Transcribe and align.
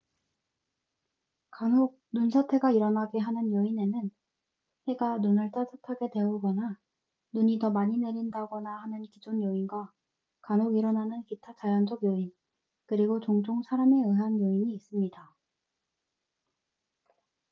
간혹 1.51 2.01
눈사태가 2.11 2.71
일어나게 2.71 3.19
하는 3.19 3.53
요인에는 3.53 4.09
해가 4.87 5.19
눈을 5.19 5.51
따뜻하게 5.51 6.09
데우거나 6.11 6.79
눈이 7.33 7.59
더 7.59 7.69
많이 7.69 7.99
내린다거나 7.99 8.81
하는 8.81 9.03
기존 9.03 9.43
요인과 9.43 9.93
간혹 10.41 10.75
일어나는 10.75 11.23
기타 11.25 11.53
자연적 11.53 12.01
요인 12.01 12.31
그리고 12.87 13.19
종종 13.19 13.61
사람에 13.61 13.95
의한 13.97 14.39
요인이 14.41 14.73
있습니다 14.73 15.35